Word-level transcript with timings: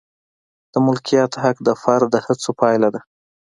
د 0.71 0.73
مالکیت 0.85 1.33
حق 1.43 1.57
د 1.67 1.69
فرد 1.81 2.07
د 2.11 2.15
هڅو 2.25 2.49
پایله 2.61 2.89
ده. 2.93 3.01